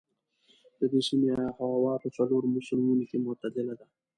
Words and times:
د 0.79 0.81
دې 0.91 1.01
سيمې 1.07 1.29
هوا 1.75 1.93
په 2.03 2.07
څلورو 2.15 2.51
موسمونو 2.55 3.03
کې 3.09 3.17
معتدله 3.25 3.73
ده. 3.79 3.85